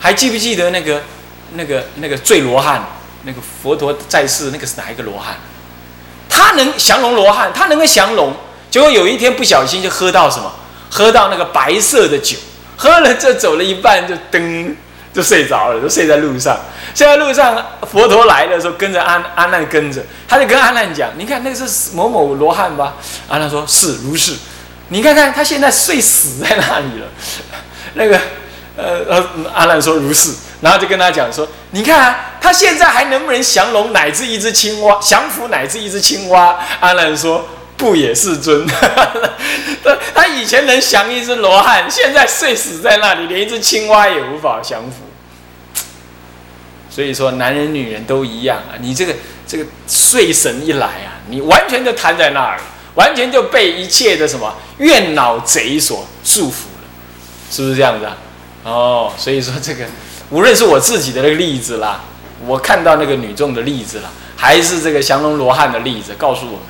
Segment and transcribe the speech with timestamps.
[0.00, 1.02] 还记不记得那个
[1.52, 2.84] 那个那个醉罗汉，
[3.22, 5.36] 那个佛陀在世那个是哪一个罗汉？
[6.28, 8.34] 他能降龙罗汉，他能够降龙，
[8.70, 10.50] 结果有一天不小心就喝到什么？
[10.92, 12.36] 喝到那个白色的酒，
[12.76, 14.74] 喝了就走了一半就噔
[15.12, 16.58] 就睡着了，就睡在路上。
[16.94, 22.96] 睡在路上，佛陀来的时候跟着阿阿难跟着，他就跟阿难讲：“你看那个是某某罗汉吧？”
[23.28, 24.34] 阿难说：“是如是。”
[24.88, 27.06] 你看看他现在睡死在那里了。
[27.94, 28.20] 那个
[28.80, 37.46] 呃呃，阿难说如是，然后就跟他讲说：“你看啊，他现在还能不能降龙乃至一只青蛙，降服乃至一只青蛙？”阿难说。
[37.76, 38.66] 不也是尊？
[38.66, 44.96] 他 他以前能降一只罗汉，现在睡死在那里，连一只青蛙也无法降服。
[46.90, 48.76] 所以说，男人女人都一样啊！
[48.80, 49.14] 你这个
[49.46, 52.60] 这个睡神一来啊，你完全就瘫在那儿，
[52.96, 56.84] 完全就被一切的什么怨恼贼所束缚了，
[57.50, 58.14] 是不是这样子啊？
[58.64, 59.86] 哦，所以说这个
[60.30, 62.00] 无论是我自己的那个例子啦，
[62.46, 66.66] 我看到那个女众的例子啦，还是这个降龙罗汉的例子，告诉我们。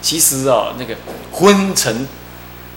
[0.00, 0.96] 其实哦，那个
[1.30, 2.08] 昏沉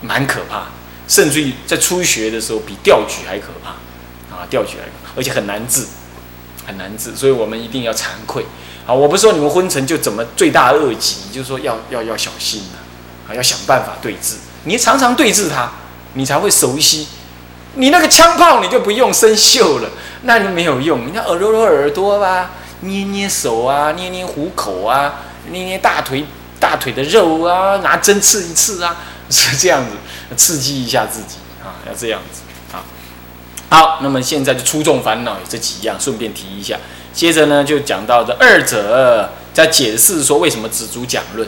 [0.02, 0.68] 蛮可怕，
[1.08, 3.72] 甚至于在初学的时候比吊举还可怕
[4.36, 4.46] 啊！
[4.50, 5.86] 吊举还可怕，而且很难治，
[6.68, 8.46] 很难治，所以我们一定要惭愧
[8.86, 8.94] 啊！
[8.94, 14.36] 我不说你们昏沉就怎么罪大恶极，就是说要要要小心呐，啊，要想办法对治。
[14.66, 15.72] 你常常对治它，
[16.14, 17.08] 你才会熟悉。
[17.76, 19.90] 你那个枪炮你就不用生锈了，
[20.24, 21.08] 那就没有用。
[21.08, 25.14] 你看耳朵揉耳朵吧，捏捏手啊，捏捏虎口啊，
[25.50, 26.26] 捏捏大腿。
[26.58, 28.96] 大腿的肉啊，拿针刺一刺啊，
[29.30, 29.92] 是这样子，
[30.36, 32.42] 刺激一下自己啊，要这样子
[32.74, 32.82] 啊。
[33.70, 36.78] 好，那么现在就出众烦恼有这几样，顺便提一下。
[37.14, 41.48] 接着呢，就讲到这二者在解释说为什么子足讲论。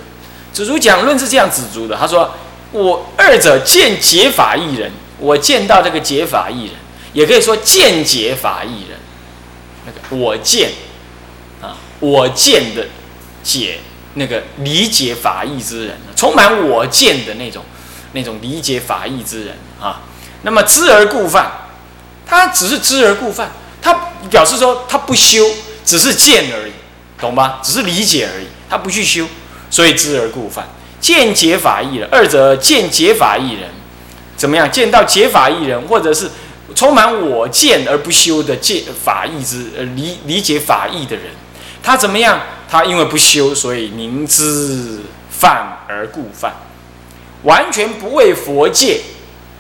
[0.52, 2.36] 子足讲论是这样子足的，他说
[2.73, 6.73] 我二者见解法一人，我见到这个解法艺人，
[7.14, 9.00] 也可以说见解法艺人。
[9.86, 10.72] 那个我见
[11.62, 12.88] 啊，我见的
[13.44, 13.80] 解。
[14.20, 17.64] 那个理解法义之人，充满我见的那种，
[18.14, 20.02] 那种理解法义之人啊。
[20.42, 21.52] 那么知而故犯，
[22.26, 23.94] 他只是知而故犯，他
[24.32, 25.45] 表示说他不修，
[25.86, 26.72] 只是见而已，
[27.20, 27.60] 懂吗？
[27.61, 29.27] 只是理解而已，他不去修，
[29.70, 30.67] 所以知而故犯。
[31.00, 33.70] 见解法义人，二者见解法义人，
[34.37, 34.71] 怎么样？
[34.71, 36.30] 见到解法义人，或者是
[36.75, 39.64] 充满我见而不修的见法义之
[39.95, 41.25] 理理解法义的人，
[41.81, 42.39] 他怎么样？
[42.70, 44.99] 他因为不修，所以明知
[45.30, 46.53] 犯而故犯，
[47.43, 49.02] 完全不为佛界，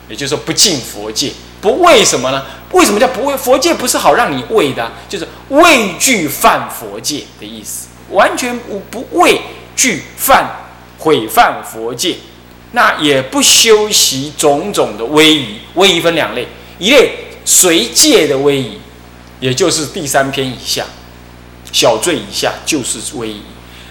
[0.09, 2.43] 也就是说不敬佛界，不为什么呢？
[2.71, 3.73] 为什么叫不为佛界？
[3.73, 9.41] 不是好让你畏的，就是畏惧犯佛界的意思，完全不不畏
[9.73, 10.45] 惧犯
[10.99, 12.17] 毁犯佛界，
[12.77, 15.57] 那也不修习种种的威仪。
[15.73, 18.79] 威仪分两类，一类随戒的威仪，
[19.39, 20.85] 也就是第三篇以下。
[21.71, 23.41] 小罪以下就是威仪，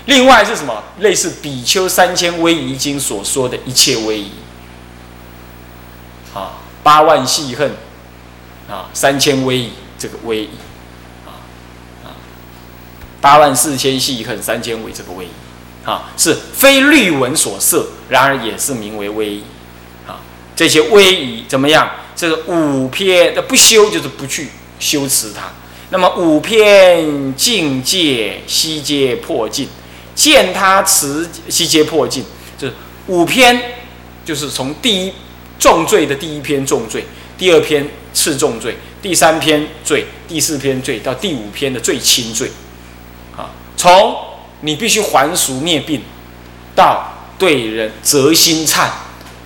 [0.06, 0.84] 另外是什么？
[1.00, 4.30] 类似比丘三千威仪经所说的一切威仪，
[6.32, 6.52] 啊，
[6.82, 7.72] 八万细恨，
[8.68, 10.50] 啊，三千威仪这个威仪，
[11.26, 11.44] 啊
[12.02, 12.16] 啊，
[13.20, 15.30] 八万四千细恨，三千威这个威仪，
[15.84, 19.42] 啊，是非律文所设，然而也是名为威仪，
[20.06, 20.20] 啊，
[20.54, 21.90] 这些威仪怎么样？
[22.14, 25.50] 这个五篇的不修就是不去修持它。
[25.90, 29.68] 那么五篇境界悉皆破尽，
[30.14, 32.24] 见他持悉皆破尽，
[32.58, 32.74] 就是
[33.06, 33.74] 五篇，
[34.24, 35.12] 就是从第一
[35.58, 37.04] 重罪的第一篇重罪，
[37.38, 42.50] 第二篇次重罪，第三篇罪，第四篇罪到第五篇的最轻罪，
[43.36, 44.16] 啊，从
[44.62, 46.02] 你必须还俗灭病，
[46.74, 48.88] 到对人折心忏，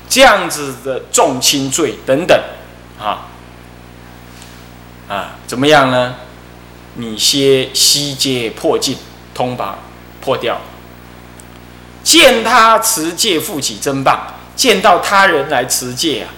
[0.08, 2.40] 这样子的重轻罪等等，
[2.98, 3.28] 啊，
[5.08, 6.16] 啊，怎么样呢？
[6.94, 8.96] 你些悉皆破尽，
[9.32, 9.78] 通把
[10.20, 10.60] 破掉。
[12.02, 16.28] 见他持戒复起真棒，见到他人来持戒啊，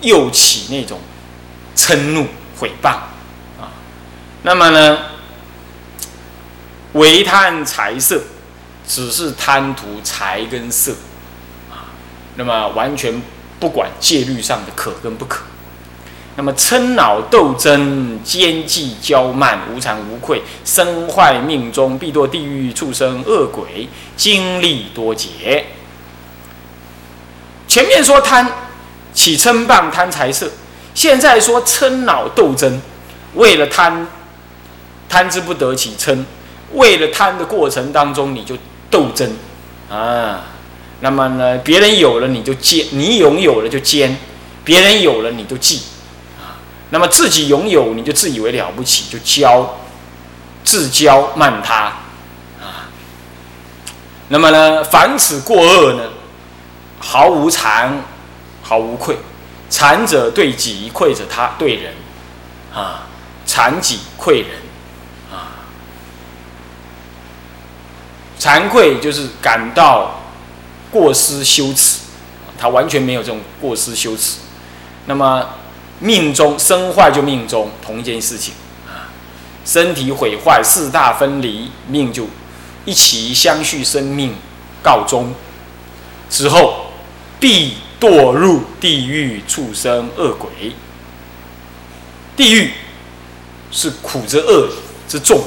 [0.00, 0.98] 又起那种
[1.76, 2.26] 嗔怒
[2.58, 2.88] 毁谤
[3.60, 3.70] 啊。
[4.42, 4.98] 那么呢，
[6.94, 8.22] 唯贪财色，
[8.86, 10.92] 只是贪图财跟色
[11.70, 11.92] 啊。
[12.36, 13.22] 那么完全
[13.60, 15.44] 不管戒律上的可跟不可。
[16.34, 23.86] 那么嗔恼斗争奸计骄慢无惭无愧身坏命中必堕地狱畜生恶鬼
[24.16, 25.66] 经历多劫。
[27.68, 28.50] 前面说贪
[29.12, 30.50] 起嗔棒贪财色，
[30.94, 32.80] 现在说嗔恼斗争，
[33.34, 34.06] 为了贪
[35.10, 36.24] 贪之不得起嗔，
[36.72, 38.56] 为了贪的过程当中你就
[38.92, 39.36] 斗争
[39.90, 40.44] 啊。
[41.00, 44.16] 那么呢，别人有了你就奸，你拥有了就奸，
[44.62, 45.82] 别人有了你就记
[46.38, 46.62] 啊。
[46.90, 49.66] 那么自己拥有，你就自以为了不起，就骄，
[50.62, 51.74] 自骄慢他
[52.60, 52.86] 啊。
[54.28, 56.04] 那么呢，凡此过恶呢，
[57.00, 57.94] 毫无惭，
[58.62, 59.16] 毫无愧。
[59.68, 61.94] 惭者对己，愧者他对人
[62.72, 63.08] 啊。
[63.44, 64.50] 惭己愧人
[65.32, 65.66] 啊。
[68.42, 70.20] 惭愧就是感到
[70.90, 72.00] 过失羞耻，
[72.58, 74.38] 他完全没有这种过失羞耻。
[75.06, 75.46] 那么
[76.00, 78.52] 命中生坏就命中同一件事情
[78.88, 79.06] 啊，
[79.64, 82.26] 身体毁坏四大分离，命就
[82.84, 84.34] 一起相续生命
[84.82, 85.32] 告终
[86.28, 86.86] 之后，
[87.38, 90.72] 必堕入地狱、畜生、恶鬼。
[92.34, 92.72] 地狱
[93.70, 94.68] 是苦之恶
[95.06, 95.44] 之重，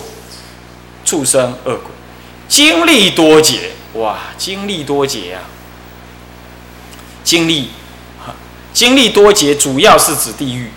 [1.03, 1.91] 畜生、恶鬼。
[2.47, 5.41] 经历多劫，哇，经历多劫啊！
[7.23, 7.71] 经历，
[8.71, 10.69] 经历多劫，主要是指地狱。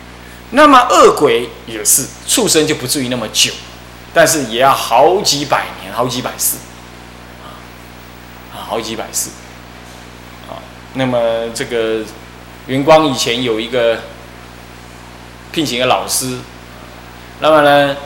[0.52, 3.52] 那么恶鬼也是，畜生就不至于那么久，
[4.14, 6.56] 但是也要好几百年，好几百世，
[7.44, 7.52] 啊，
[8.66, 9.28] 好几百世，
[10.48, 10.56] 啊。
[10.94, 12.02] 那么这个
[12.66, 13.98] 云光以前有一个
[15.52, 16.38] 聘请的老师，
[17.40, 17.96] 那么呢，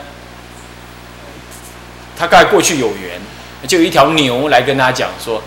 [2.17, 3.21] 他盖过去有缘。
[3.67, 5.41] 就有一条牛来跟他讲说，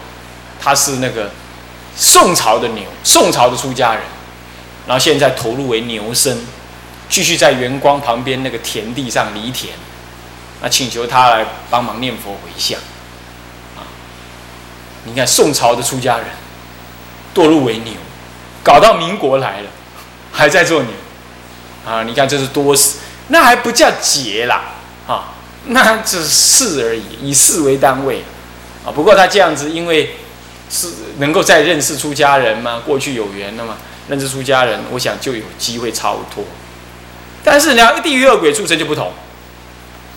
[0.61, 1.31] 他是那个
[1.95, 4.03] 宋朝的牛，宋朝的出家人，
[4.87, 6.47] 然后现在投入为牛身，
[7.09, 9.75] 继续在圆光旁边那个田地上犁田，
[10.63, 12.79] 那请求他来帮忙念佛回向，
[13.77, 13.85] 啊，
[15.05, 16.27] 你看宋朝的出家人
[17.35, 17.93] 堕入为牛，
[18.63, 19.69] 搞到民国来了，
[20.33, 20.91] 还在做牛，
[21.87, 22.97] 啊，你看这是多事，
[23.29, 24.76] 那还不叫劫啦，
[25.71, 28.23] 那只是而已，以事为单位，
[28.85, 28.93] 啊。
[28.93, 30.17] 不过他这样子，因为
[30.71, 33.77] 是能够再认识出家人嘛，过去有缘的嘛，
[34.09, 36.45] 认识出家人，我想就有机会超脱。
[37.43, 39.13] 但是两个地狱恶鬼畜生就不同，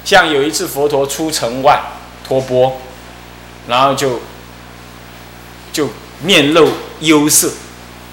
[0.06, 1.82] 像有一次佛陀出城外
[2.28, 2.80] 托钵，
[3.68, 4.22] 然后就
[5.74, 5.90] 就
[6.22, 6.70] 面露
[7.02, 7.52] 忧色。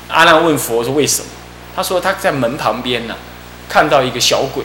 [0.09, 1.29] 阿难问佛说为什么？
[1.75, 3.17] 他说他在门旁边呢，
[3.69, 4.65] 看到一个小鬼。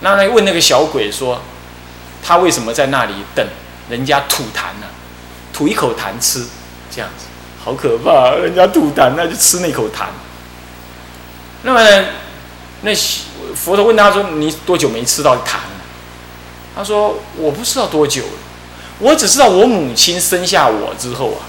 [0.00, 1.42] 那他问那个小鬼说
[2.22, 3.44] ：“他为什么在那里等
[3.88, 4.86] 人家吐痰呢？
[5.52, 6.46] 吐一口痰吃，
[6.88, 7.26] 这样子
[7.64, 8.36] 好可怕！
[8.36, 10.06] 人家吐痰，那就吃那口痰。
[11.62, 12.06] 那么呢，
[12.82, 12.94] 那
[13.56, 15.56] 佛陀问他说：‘你多久没吃到痰？’
[16.76, 18.38] 他说：‘我不知道多久了，
[19.00, 21.42] 我只知道我母亲生下我之后啊，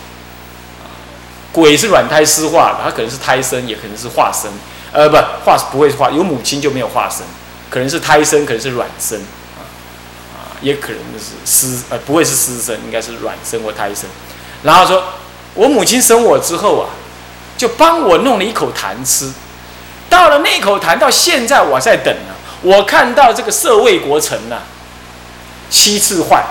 [1.54, 4.52] 鬼是软胎湿化，他可能是胎生，也可能是化生。
[4.92, 5.16] 呃，不
[5.46, 7.24] 化不会化，有母亲就没有化生。’
[7.70, 9.20] 可能是胎生，可能是卵生，
[9.58, 9.62] 啊
[10.34, 14.10] 啊，也可能是私呃，不会是私生，应该是卵生或胎生。
[14.64, 15.04] 然后说，
[15.54, 16.90] 我母亲生我之后啊，
[17.58, 19.32] 就帮我弄了一口痰吃。
[20.10, 22.34] 到了那口痰，到现在我在等呢。
[22.62, 24.64] 我看到这个社卫国城呢，
[25.70, 26.44] 七次坏，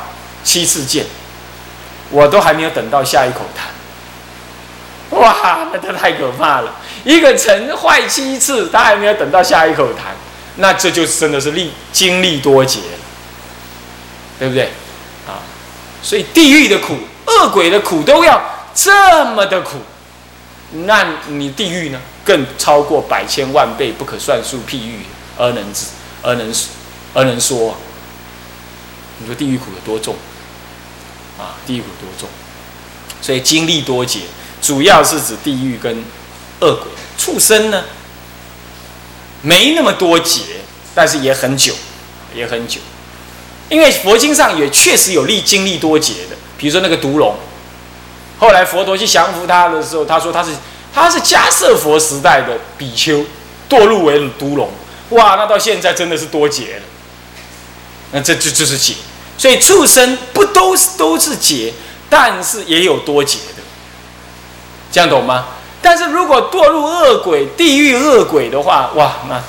[0.45, 1.05] 七次见，
[2.11, 5.19] 我都还没有等到下一口痰。
[5.19, 6.75] 哇，那他太可怕了！
[7.05, 10.15] 一个城坏七次，他还没有等到下一口痰。
[10.61, 12.99] 那这就真的是历经历多劫了，
[14.41, 14.65] 对不对？
[15.27, 15.39] 啊，
[16.03, 18.43] 所以地狱的苦、恶鬼的苦都要
[18.75, 19.79] 这么的苦，
[20.85, 25.03] 那你地狱呢，更超过百千万倍不可算数譬喻
[25.37, 25.87] 而能知
[26.23, 26.53] 而能
[27.15, 27.77] 而能说。
[29.21, 30.17] 你说地狱苦有多重？
[31.39, 32.29] 啊，地狱苦多重？
[33.21, 34.23] 所以经历多劫，
[34.61, 36.05] 主要是指地狱跟
[36.61, 37.85] 恶鬼、畜生呢。
[39.43, 40.43] 没那么多劫，
[40.95, 41.73] 但是也很久，
[42.35, 42.81] 也很久。
[43.69, 47.37] 因为佛经上也确实有历经历多劫的，比如说那个毒龙，
[48.39, 50.51] 后来佛陀去降服他的时候，他说他是
[50.95, 53.25] 他是迦舍佛时代的比丘，
[53.69, 54.71] 堕入为毒龙，
[55.11, 56.83] 哇，那到现在真的是多劫了。
[58.13, 58.95] 那这就就是劫，
[59.37, 61.75] 所以畜生不都是都是劫，
[62.09, 63.63] 但是也有多劫的，
[64.91, 65.47] 这样懂吗？
[65.81, 69.43] 但是如果堕入恶鬼、地狱恶鬼的话，哇，那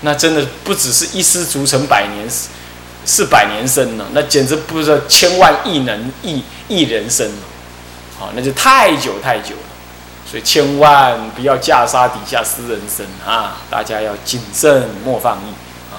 [0.00, 2.28] 那真的不只是一失足成百年，
[3.06, 7.42] 是百年生了，那简直不是千万亿能亿亿人生了，
[8.18, 9.62] 好，那就太久太久了。
[10.30, 13.58] 所以千万不要架杀底下私人生啊！
[13.70, 15.50] 大家要谨慎，莫放逸
[15.90, 15.96] 啊！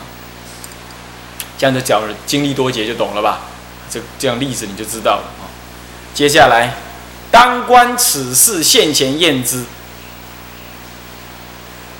[1.57, 3.39] 这样子讲，经历多劫就懂了吧？
[3.89, 5.49] 这这样例子你就知道了啊。
[6.13, 6.88] 接下来。
[7.31, 9.63] 当观此事现前验之，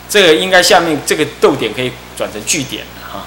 [0.10, 3.26] 这个应该下面这个逗点可以转成句点了哈。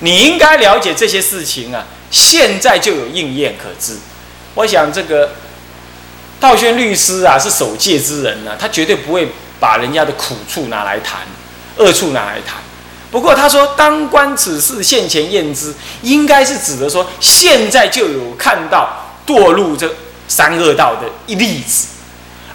[0.00, 3.96] 你应该了解这些事情啊，现在就有应验可知。
[4.54, 5.30] 我想这个
[6.40, 9.28] 道宣律师啊是守戒之人呢，他绝对不会
[9.60, 11.20] 把人家的苦处拿来谈，
[11.76, 12.56] 恶处拿来谈。
[13.12, 19.92] 不过他说，当观此事现前验之，应该是指的说，现在就有看到堕入这
[20.30, 21.88] 三恶道的一例子，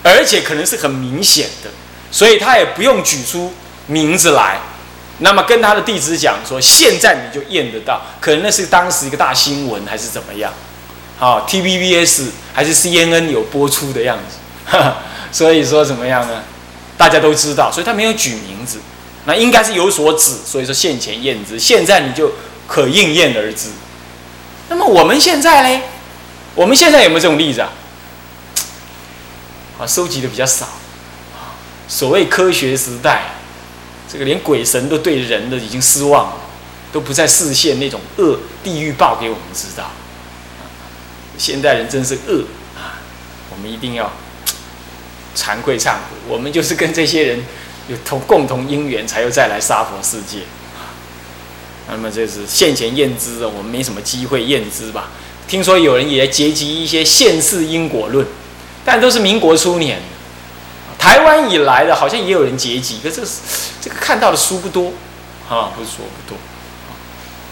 [0.02, 1.70] 而且可能是很明显的，
[2.10, 3.54] 所以他也不用举出
[3.88, 4.58] 名字来。
[5.20, 10.54] 那么跟他的弟子讲说，现在你就验得到，可能那是当时一个大新闻还是怎么样？
[11.18, 14.78] 好，TVBS 还是 CNN 有播出的样子，
[15.34, 16.44] 所以说怎么样呢？
[16.98, 18.80] 大家都知道，所以他没有举名字，
[19.26, 22.32] 那应该是有所指，所以说现前验之，现在你就
[22.68, 23.68] 可应验而知。
[24.70, 25.82] 那么我们现在呢？
[26.56, 27.70] 我们现在有没有这种例子啊？
[29.80, 30.68] 啊，收集的比较少。
[31.88, 33.32] 所谓科学时代。
[34.08, 36.38] 这个连鬼神都对人的已经失望了，
[36.94, 39.90] 都不再视现那种恶地狱报给我们知道。
[41.40, 42.46] 现代人真是恶
[42.78, 43.02] 啊！
[43.50, 44.14] 我们一定要
[45.36, 47.44] 惭愧忏悔，我们就是跟这些人
[47.90, 50.44] 有同共同因缘，才又再来杀佛世界。
[51.90, 55.10] 那么这是现前验知的，我们没什么机会验知吧？
[55.48, 58.26] 听说有人也结集一些现世因果论，
[58.84, 60.00] 但都是民国初年。
[60.98, 63.22] 台湾以来的，好像也有人结集，可是
[63.80, 64.94] 这个看到的书不多，
[65.48, 66.38] 啊，不是说不多。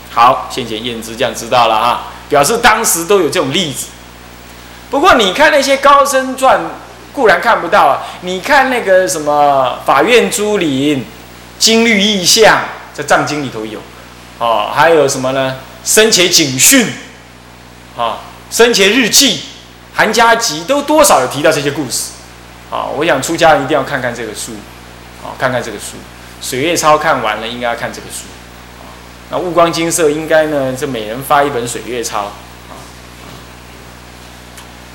[0.10, 3.88] 好，先前验之这样知道了啊，表示当时都有这种例子。
[4.90, 6.62] 不过你看那些高僧传，
[7.12, 8.04] 固然看不到啊。
[8.22, 11.06] 你看那个什么法院珠林、
[11.60, 12.60] 金律意象，
[12.94, 13.80] 在藏经里头有，
[14.40, 15.58] 哦，还有什么呢？
[15.84, 16.88] 生前警讯，
[17.96, 18.20] 啊，
[18.50, 19.42] 生前日记、
[19.94, 22.12] 韩家集，都多少有提到这些故事。
[22.72, 24.54] 啊，我想出家人一定要看看这个书，
[25.24, 25.98] 啊，看看这个书，
[26.50, 28.24] 《水月抄》看完了，应该要看这个书。
[28.82, 28.90] 啊，
[29.30, 32.22] 那悟光金色应该呢，这每人发一本《水月抄》。
[32.24, 32.74] 啊，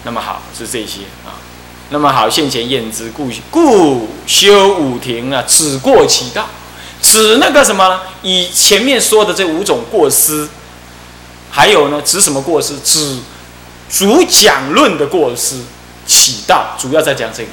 [0.02, 1.38] 那么好是这些啊，
[1.90, 6.48] 那么好现前验之，故故修五庭啊，只过其道，
[7.00, 8.00] 指那个什么？
[8.22, 10.48] 以前面说的这五种过失，
[11.50, 12.78] 还有呢，指什么过失？
[12.80, 13.18] 指
[13.90, 15.56] 主讲论的过失，
[16.06, 17.48] 起道，主要在讲这个。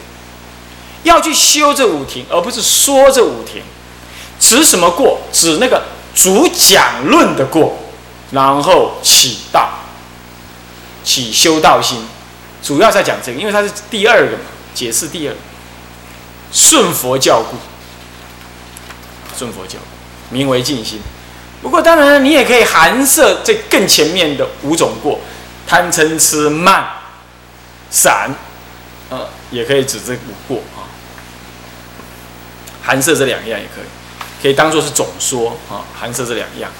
[1.03, 3.61] 要去修这五庭，而不是说这五庭，
[4.39, 5.21] 指什么过？
[5.31, 5.83] 指那个
[6.13, 7.77] 主讲论的过，
[8.31, 9.69] 然后起道，
[11.03, 11.99] 起修道心，
[12.63, 15.35] 主要在讲这个，因为它是第二个嘛，解释第二，
[16.51, 17.55] 顺佛教故，
[19.37, 19.77] 顺佛教，
[20.31, 20.99] 名为静心。
[21.65, 25.19] 不过当然，你也可以含摄这更前面的五种过，
[25.65, 26.88] 贪嗔痴慢
[27.89, 28.29] 散，
[29.10, 30.86] 呃，也可以指这五过啊。
[32.84, 33.86] 含摄这两样也可以，
[34.43, 35.81] 可以当做是总说啊。
[36.00, 36.72] 含摄这两样，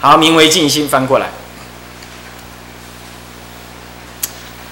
[0.00, 1.28] 好，名为静心，翻过来。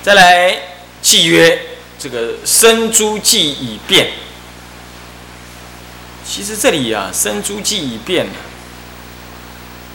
[0.02, 0.57] 再来
[1.02, 1.61] 契约，
[1.99, 4.12] 这个生诸计已变。
[6.26, 8.26] 其实这里啊，生诸计已变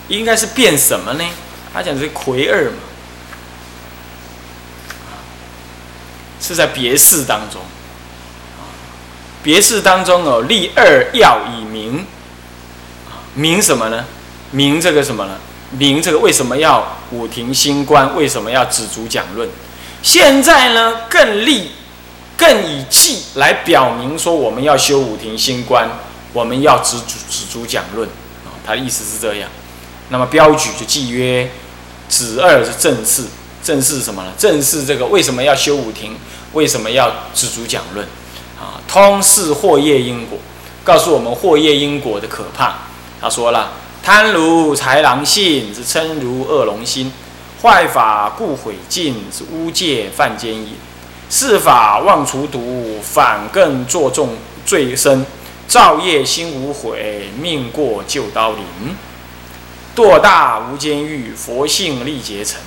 [0.08, 1.24] 应该是变什么呢？
[1.74, 2.78] 他讲是魁二嘛，
[6.42, 7.62] 是在别事当中。
[9.44, 12.06] 别事当中哦，立二要以明，
[13.34, 14.06] 明什么呢？
[14.52, 15.38] 明这个什么呢？
[15.72, 18.16] 明这个为什么要五庭新观？
[18.16, 19.48] 为什么要止足讲论？
[20.02, 21.72] 现在呢，更立，
[22.36, 25.90] 更以记来表明说，我们要修五庭新观，
[26.34, 28.08] 我们要止足止足讲论
[28.46, 28.52] 啊。
[28.66, 29.50] 他的意思是这样。
[30.10, 31.50] 那么标举就记曰：
[32.08, 33.24] 子二是正事，
[33.64, 34.32] 正事什么呢？
[34.38, 36.18] 正事这个为什么要修五庭？
[36.54, 38.08] 为什么要止足讲论？
[38.58, 40.40] 啊，通是祸业因果，
[40.84, 42.76] 告诉我们祸业因果的可怕。
[43.20, 43.72] 他说了：
[44.02, 47.12] 贪如豺狼性，是嗔如恶龙心；
[47.62, 50.76] 坏法故毁尽，是污戒犯奸淫；
[51.30, 55.26] 是法妄除毒，反更作重罪深；
[55.68, 58.64] 造业心无悔，命过就刀临；
[59.98, 62.60] 堕大无间狱，佛性力竭成；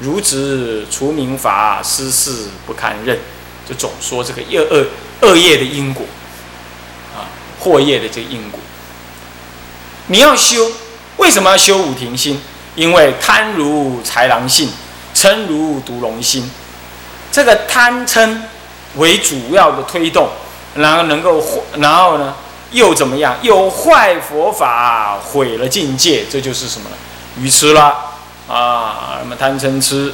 [0.00, 3.18] 如执除名法，失事不堪任。
[3.66, 4.86] 就总说这个恶恶
[5.22, 6.04] 恶业的因果，
[7.16, 7.24] 啊，
[7.58, 8.60] 祸业的这个因果，
[10.08, 10.70] 你要修，
[11.16, 12.38] 为什么要修五庭心？
[12.74, 14.68] 因为贪如豺狼性，
[15.14, 16.50] 嗔如毒龙心，
[17.32, 18.36] 这个贪嗔
[18.96, 20.28] 为主要的推动，
[20.74, 21.42] 然后能够，
[21.78, 22.34] 然后呢，
[22.74, 23.38] 又怎么样？
[23.40, 26.96] 又坏佛法，毁了境界，这就是什么呢？
[27.38, 28.12] 愚痴了
[28.48, 29.18] 啊！
[29.22, 30.12] 那么贪嗔痴。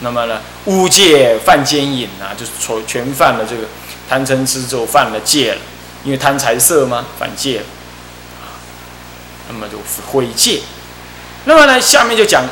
[0.00, 3.62] 那么呢，污戒犯奸淫啊，就是全全犯了这个
[4.08, 5.58] 贪嗔痴之后犯了戒了，
[6.04, 7.62] 因为贪财色嘛，犯戒
[8.40, 8.60] 啊。
[9.48, 9.78] 那么就
[10.10, 10.60] 毁戒。
[11.44, 12.44] 那么呢，下面就讲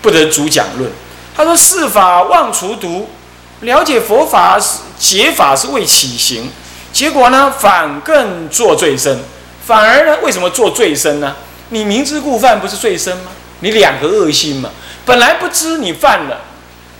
[0.00, 0.92] 不得主讲论。
[1.34, 3.10] 他说：四法妄除毒，
[3.60, 6.50] 了解佛法是解法是为起行，
[7.00, 9.18] 结果呢反更作罪深。
[9.64, 11.34] 反而呢，为什么做最深呢？
[11.70, 13.30] 你明知故犯不是罪深吗？
[13.60, 14.68] 你两个恶心嘛，
[15.06, 16.42] 本来不知你犯了，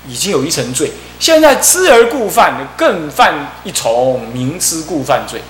[0.09, 5.43] 已经有一层罪，现在知而故犯，更犯一重明知故犯罪，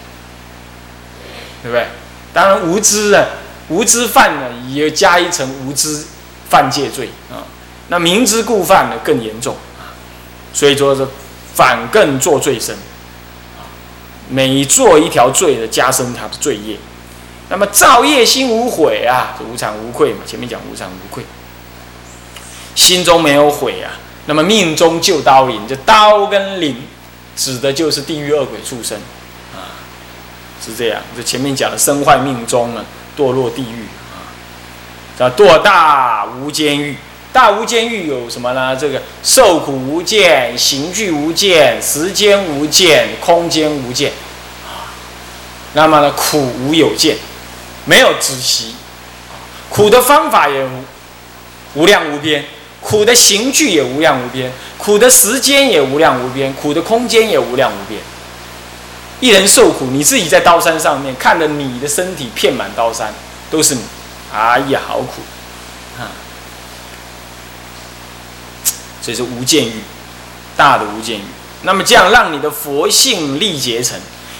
[1.62, 1.87] 对不对？
[2.33, 3.25] 当然无知啊，
[3.69, 6.07] 无知犯呢，也加一层无知
[6.49, 7.47] 犯戒罪啊。
[7.87, 9.95] 那明知故犯呢，更严重啊。
[10.52, 11.07] 所以说是
[11.54, 12.89] 反更做罪深啊，
[14.30, 16.76] 每做一条罪的加深他的罪业。
[17.49, 20.20] 那么造业心无悔啊，无惭无愧嘛。
[20.25, 21.25] 前面讲无惭无愧，
[22.76, 23.90] 心中没有悔啊。
[24.26, 26.76] 那么命中就刀灵，这刀跟灵
[27.34, 28.96] 指的就是地狱恶鬼畜生
[29.52, 29.75] 啊，
[30.64, 31.02] 是这样。
[31.16, 32.84] 这前面讲的身坏命中啊，
[33.18, 33.82] 堕落地狱
[34.12, 34.30] 啊，
[35.18, 36.96] 叫堕大无间狱。
[37.40, 38.76] 大无间狱有什么呢？
[38.76, 44.12] 这个受苦无间，刑具无间，时间无间，空间无间。
[45.73, 47.16] 那么呢，苦无有间。
[47.87, 48.75] 没有止息，
[49.70, 50.62] 苦的方法也
[51.73, 52.44] 无量无边，
[52.82, 57.99] 苦的刑具也无量无边，苦的时间也无量无边，苦的空间也无量无边。
[59.20, 63.14] 一人受苦，你自己在刀山上面看着你的身体片满刀山，
[63.50, 63.80] 都是你，
[64.30, 65.23] 哎呀，好苦
[69.00, 69.83] 所以是无间狱，
[70.57, 71.23] 大的无间狱。
[71.62, 73.99] 那么这样让你的佛性历劫成，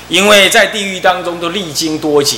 [0.09, 2.37] 因为在地狱当中都历经多劫。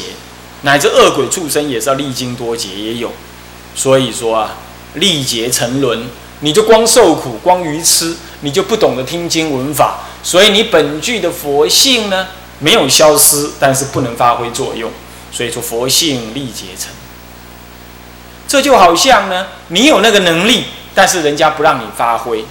[0.64, 3.10] 乃至恶鬼畜生也是要历经多劫，也有，
[3.74, 4.54] 所以说啊，
[4.94, 6.06] 历劫沉沦，
[6.38, 12.28] 你就光受苦，光愚痴，你就不懂得听经闻法，所以你本具的佛性呢
[12.60, 14.88] 没有消失，但是不能发挥作用，
[15.32, 16.92] 所以说佛性历劫成。
[18.46, 22.44] 这就好像呢，你有那个能力，但是人家不让你发挥，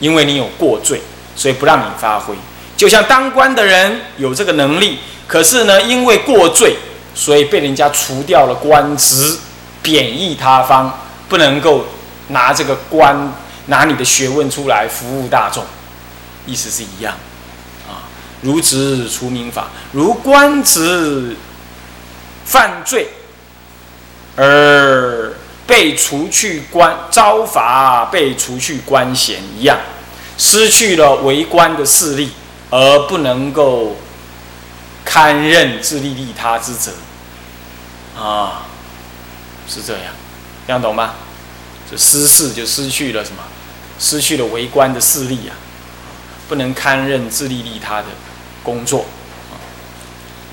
[0.00, 1.00] 因为你有过罪，
[1.36, 2.34] 所以不让你发挥。
[2.76, 6.76] 就像当官的人有这个能力，可是呢，因为过罪。
[7.14, 9.38] 所以被人家除掉了官职，
[9.82, 11.84] 贬义他方，不能够
[12.28, 13.32] 拿这个官
[13.66, 15.64] 拿你的学问出来服务大众，
[16.46, 17.16] 意思是一样，
[17.88, 18.06] 啊，
[18.42, 21.34] 如职除名法，如官职
[22.44, 23.08] 犯罪
[24.36, 25.34] 而
[25.68, 29.78] 被除去官招罚，被除去官衔一样，
[30.38, 32.30] 失去了为官的势力，
[32.70, 33.96] 而不能够
[35.04, 36.92] 堪任自利利他之责。
[38.18, 38.66] 啊，
[39.68, 40.14] 是这样，
[40.66, 41.12] 这样懂吗？
[41.90, 43.42] 这失势就失去了什么？
[44.00, 45.52] 失去了为官的势力啊，
[46.48, 48.06] 不能堪任自利利他的
[48.62, 49.04] 工作。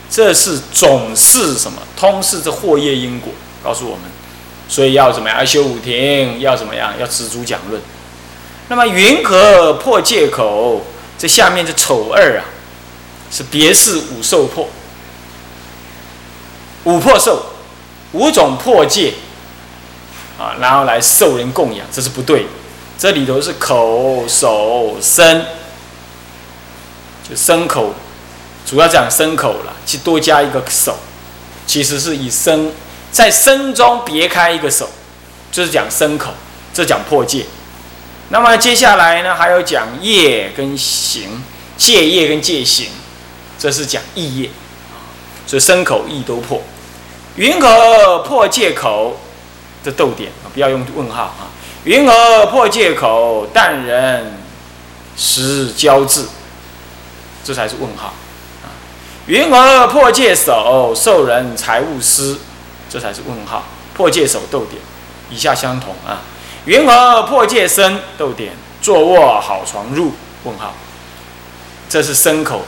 [0.09, 1.81] 这是总是什么？
[1.95, 3.31] 通是这祸业因果，
[3.63, 4.03] 告诉我们，
[4.67, 5.39] 所以要怎么样？
[5.39, 6.93] 要修五庭，要怎么样？
[6.99, 7.81] 要知足讲论。
[8.67, 10.81] 那么云何破戒口？
[11.17, 12.43] 这下面这丑二啊，
[13.31, 14.67] 是别是五受破，
[16.83, 17.47] 五破受。
[18.11, 19.13] 五种破戒
[20.39, 22.45] 啊，然后来受人供养，这是不对。
[22.97, 25.45] 这里头是口、手、身，
[27.27, 27.93] 就身口，
[28.65, 30.95] 主要讲身口了，去多加一个手，
[31.67, 32.71] 其实是以身
[33.15, 34.89] 在身中别开一个手，
[35.49, 36.31] 就是讲身口，
[36.73, 37.45] 这讲破戒。
[38.27, 41.41] 那么接下来呢，还有讲业跟行，
[41.77, 42.89] 戒业跟戒行，
[43.57, 44.49] 这是讲意业
[45.47, 46.61] 所以身口意都破。
[47.37, 49.17] 云何破借口？
[49.81, 51.47] 这逗点啊，不要用问号啊。
[51.85, 53.47] 云何破借口？
[53.53, 54.33] 但人
[55.15, 56.25] 时交至，
[57.45, 58.07] 这才是问号
[58.61, 58.67] 啊。
[59.27, 60.93] 云何破戒手？
[60.93, 62.35] 受人财物失，
[62.95, 63.65] 这才是问号。
[63.93, 64.81] 破戒手逗点，
[65.29, 66.21] 以下相同啊。
[66.63, 67.99] 云何破戒身？
[68.17, 70.13] 逗点，坐卧好床入？
[70.45, 70.73] 问号，
[71.89, 72.61] 这是身口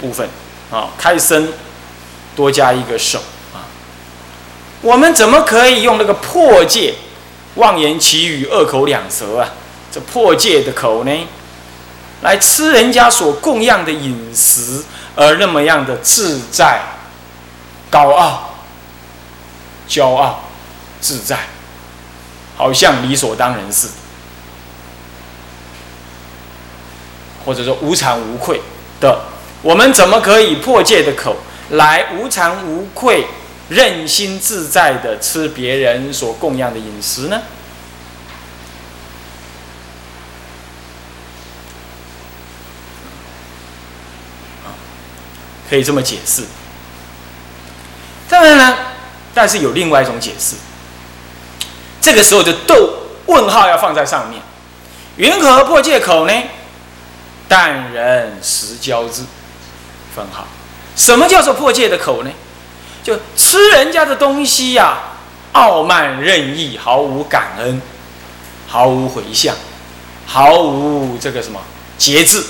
[0.00, 0.28] 部分
[0.72, 0.88] 啊。
[0.98, 1.52] 开身
[2.34, 3.20] 多加一个手
[3.54, 3.70] 啊。
[4.80, 6.96] 我们怎么可以用那个破戒、
[7.54, 9.48] 妄言其语、二口两舌啊？
[9.92, 11.28] 这破戒的口呢，
[12.22, 14.82] 来吃人家所供养的饮食，
[15.14, 16.82] 而那么样的自在、
[17.88, 18.51] 高傲、
[19.92, 20.40] 骄傲、
[21.02, 21.38] 自在，
[22.56, 23.94] 好像理所当然似的，
[27.44, 28.62] 或者说无惭无愧
[28.98, 29.26] 的，
[29.60, 31.36] 我们怎么可以破戒的口
[31.72, 33.26] 来无惭无愧？
[33.68, 37.40] 任心自在的吃别人所供养的饮食呢？
[45.70, 46.44] 可以这么解释。
[48.28, 48.91] 当然了，
[49.34, 50.56] 但是有另外一种解释。
[52.00, 52.94] 这个时候的逗
[53.26, 54.42] 问号要放在上面。
[55.16, 56.32] 云何破戒口呢？
[57.48, 59.22] 但人食交之。
[60.14, 60.46] 分号。
[60.94, 62.30] 什么叫做破戒的口呢？
[63.02, 64.98] 就吃人家的东西呀，
[65.52, 67.80] 傲慢任意，毫无感恩，
[68.68, 69.56] 毫无回向，
[70.26, 71.60] 毫无这个什么
[71.98, 72.44] 节制，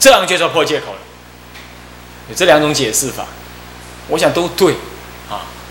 [0.00, 0.98] 这样就叫破戒口了。
[2.28, 3.24] 有这两种解释法，
[4.08, 4.74] 我想都对，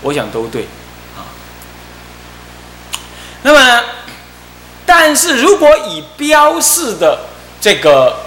[0.02, 0.66] 我想都对
[1.16, 1.24] 啊。
[3.42, 3.84] 那么，
[4.84, 7.26] 但是如果以标示的
[7.60, 8.20] 这个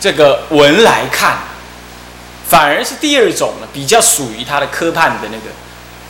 [0.00, 1.38] 这个文来看，
[2.48, 5.44] 反而是第二种呢，比较属于他的科判的那个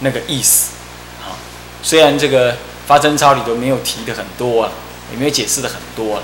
[0.00, 0.70] 那个意思
[1.22, 1.34] 啊。
[1.82, 4.72] 虽然这个发真钞里头没有提的很多啊，
[5.12, 6.22] 也没有解释的很多了，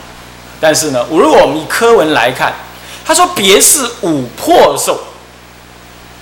[0.61, 2.55] 但是呢，如果我们以科文来看，
[3.05, 5.05] 他说别是五破受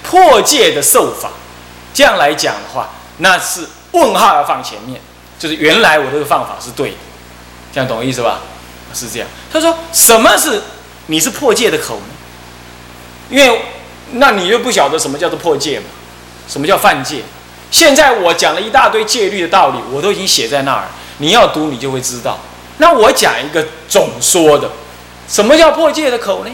[0.02, 1.30] 破戒的受法，
[1.94, 5.00] 这样来讲的话，那是问号要放前面，
[5.38, 6.96] 就是原来我这个方法是对的，
[7.72, 8.40] 这样懂我意思吧？
[8.92, 9.28] 是这样。
[9.52, 10.60] 他说什么是？
[11.06, 12.06] 你是破戒的口呢？
[13.30, 13.62] 因为
[14.12, 15.86] 那你又不晓得什么叫做破戒嘛？
[16.48, 17.22] 什么叫犯戒？
[17.70, 22.38] 现在我讲了一大堆戒律的道理，我都已经写在那儿，你要读你就会知道。
[22.78, 24.70] 那我讲一个总说的，
[25.28, 26.50] 什么叫破戒的口呢？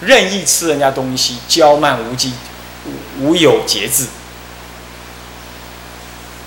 [0.00, 2.32] 任意吃人家东西，骄慢无忌，
[3.20, 4.06] 无有节制。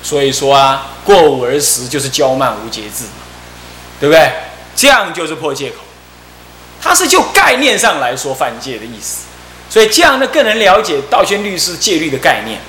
[0.05, 3.05] 所以说啊，过午而食就是骄慢无节制，
[3.99, 4.31] 对不对？
[4.75, 5.77] 这样就是破戒口。
[6.79, 9.23] 它是就概念上来说犯戒的意思，
[9.67, 12.61] 所以这样呢更能了解道宣律师戒律的概念，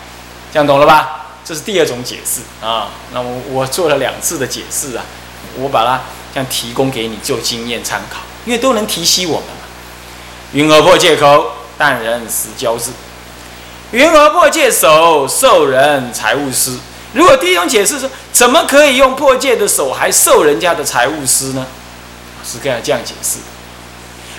[0.51, 1.27] 这样懂了吧？
[1.45, 2.89] 这是第二种解释啊。
[3.13, 5.05] 那我我做了两次的解释啊，
[5.59, 6.01] 我把它
[6.33, 9.67] 这样提供给你做经验参考，因为都能提醒我们嘛。
[10.53, 11.53] 云何破戒口？
[11.77, 12.93] 但人实交质。
[13.91, 15.29] 云何破戒手？
[15.29, 16.79] 受人财物失。
[17.13, 21.67] 如果第一种解释说，怎么可以用破戒的手还受人家的财物施呢？
[22.45, 23.39] 是这样这样解释。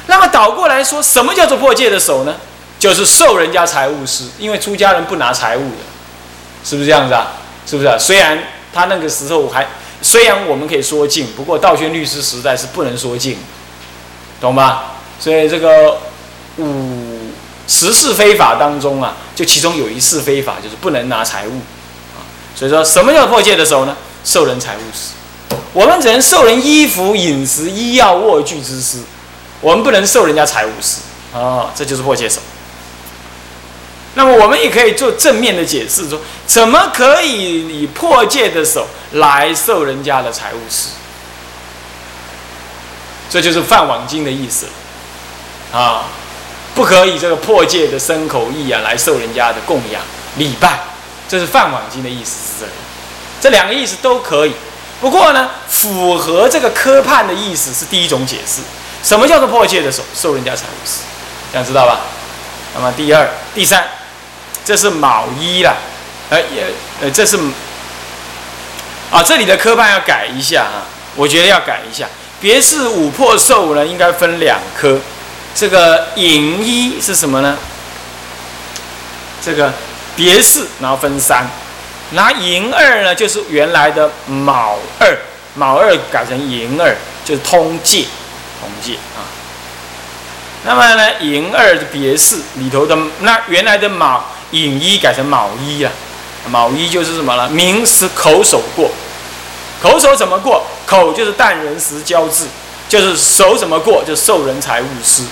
[0.08, 2.36] 那么倒过来说，什么叫做破戒的手呢？
[2.80, 5.84] 就是受人家财物施，因为出家人不拿财物的，
[6.64, 7.34] 是不是这样子啊？
[7.66, 7.98] 是不是啊？
[8.00, 8.38] 虽然
[8.72, 9.68] 他那个时候还，
[10.02, 13.38] 虽然我们可以说尽，不过道宣律师时代是不能说尽，
[14.40, 14.84] 懂吗？
[15.20, 15.98] 所以这个
[16.58, 17.32] 五
[17.68, 21.60] 十事非法当中啊，就其中有一事非法，就是不能拿财物。
[22.58, 23.96] 所以说什么叫破戒的手呢？
[24.24, 25.12] 受人财物施，
[25.74, 28.98] 我们只能受人衣服、饮食、医药、卧具之施。
[29.62, 30.98] 我们不能受人家财物施
[31.38, 32.42] 啊，这就是破戒手。
[34.16, 40.90] 那么我们也可以做正面的解释，说怎么可以以破戒的手来受人家的财物施？
[43.30, 44.66] 这就是犯往经的意思
[45.72, 46.06] 啊，
[46.74, 50.02] 不可以这个破戒的身口意啊来受人家的供养
[50.38, 50.80] 礼拜，
[51.28, 52.72] 这是犯往经的意思是这里。
[53.42, 54.54] 这两个意思都可以，
[55.00, 58.62] 不过呢，符合这个科判的意思是第一种解释。
[59.04, 61.02] 什么叫做破戒的手受人家财物施？
[61.52, 62.00] 这样知道吧？
[62.76, 63.88] 那么第二、第三，
[64.66, 65.78] 这是卯一了，
[66.30, 66.66] 呃也
[67.02, 67.38] 呃这是
[69.12, 70.84] 啊这里的科判要改一下啊，
[71.16, 72.08] 我觉得要改一下。
[72.42, 75.00] 别是五破受呢，应该分两科。
[75.56, 77.58] 这个寅一是什么呢？
[79.42, 79.74] 这个
[80.18, 81.48] 别四然后分三，
[82.12, 85.18] 拿寅二呢就是原来的卯二，
[85.56, 88.06] 卯二改成寅二就是通界，
[88.60, 89.24] 通界啊，
[90.66, 95.92] 那么呢，寅二的别四里头的那原来的卯寅一改成卯一啊，
[96.50, 97.48] 卯一就是什么呢？
[97.50, 98.90] 明是口手过，
[99.82, 100.66] 口手怎么过？
[100.86, 102.46] 口就是淡人时交至，
[102.90, 105.24] 就是手怎么过就受人财物施。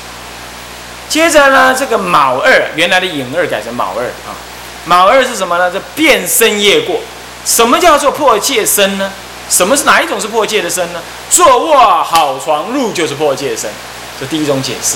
[1.08, 4.36] 接着呢，这个卯二原来的寅二改成卯二啊，
[4.86, 5.70] 卯二是什么呢？
[5.72, 7.00] 这变身业过，
[7.46, 9.12] 什么叫做破戒身呢？
[9.50, 11.02] 什么是哪一种是破戒的身呢？
[11.30, 13.70] 坐卧好床褥就是破戒身，
[14.20, 14.96] 这第一种解释，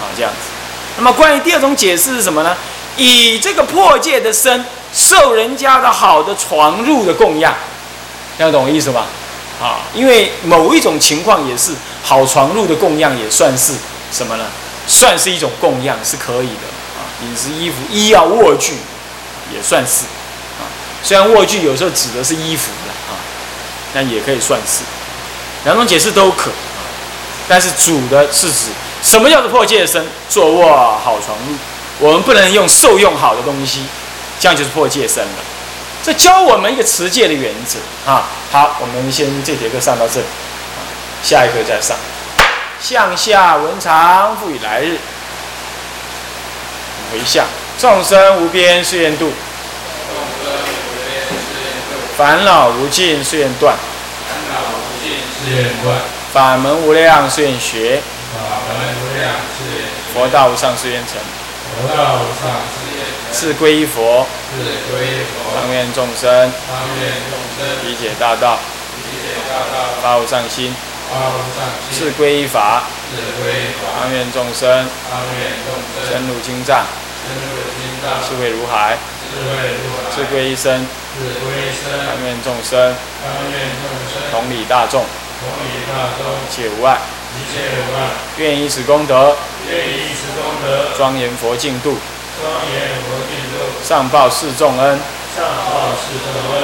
[0.00, 0.50] 啊这样子。
[0.96, 2.56] 那么关于第二种解释是什么呢？
[2.96, 7.52] 以这个破戒的身受人家的好的床褥的供养，
[8.38, 9.06] 这样懂我意思吧？
[9.60, 11.72] 啊，因为某一种情况也是
[12.04, 13.72] 好床褥的供养也算是
[14.12, 14.44] 什么呢？
[14.86, 17.02] 算是一种供养是可以的啊。
[17.22, 18.74] 饮食、衣服、医药、卧具
[19.52, 20.04] 也算是
[20.58, 20.64] 啊。
[21.02, 23.18] 虽然卧具有时候指的是衣服的啊。
[23.96, 24.82] 但也可以算是，
[25.62, 26.82] 两种解释都可啊，
[27.48, 28.70] 但是主的是指
[29.04, 30.04] 什么叫做破戒身？
[30.28, 30.66] 坐卧
[30.98, 31.56] 好床褥，
[32.00, 33.84] 我们不能用受用好的东西，
[34.40, 35.38] 这样就是破戒身了。
[36.02, 37.78] 这教我们一个持戒的原则
[38.10, 38.24] 啊。
[38.50, 40.26] 好，我们先这节课上到这里，
[41.22, 41.96] 下一课再上。
[42.80, 44.98] 向下文长复以来日，
[47.12, 47.44] 回向
[47.78, 49.32] 众生无边誓愿度。
[52.16, 53.74] 烦恼无尽，誓愿断；
[56.32, 58.00] 法门无量，誓愿学；
[60.14, 61.16] 佛道无上，誓愿成；。
[63.32, 64.24] 是皈依佛，
[64.56, 66.52] 是归佛，当愿众生
[67.82, 68.60] 理解大道，
[70.00, 70.72] 发无上心；
[71.90, 74.88] 是皈依法，是归法，当愿众生
[76.08, 76.86] 深入经藏，
[78.28, 78.96] 智慧如海；
[79.32, 86.98] 智慧如海，是皈依身，是归身，当愿众生当愿众生同理大众，一切无碍。
[87.34, 89.36] 一切无碍，愿以此功德，
[90.96, 91.98] 庄严佛净土，
[92.40, 95.00] 庄严佛净土，上报四重恩，
[95.34, 96.62] 上报四重恩。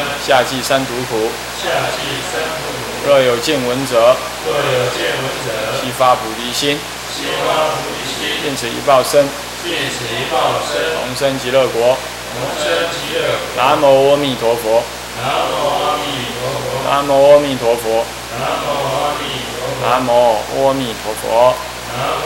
[3.06, 4.14] 若有见闻者，
[4.46, 6.78] 若有见闻者，悉发菩提心，
[7.12, 9.26] 悉发菩提心，愿此一报身，
[9.62, 11.96] 尽此一报身，同生极乐国。
[12.32, 13.56] 同生极乐国。
[13.56, 14.82] 南无阿弥陀佛，
[15.20, 15.52] 南无
[15.84, 16.04] 阿弥
[16.38, 18.64] 陀佛，南无阿弥陀佛，南无
[18.96, 19.20] 阿弥
[19.60, 20.10] 陀佛，南无
[20.66, 21.54] 阿弥陀佛。
[21.92, 22.24] 南无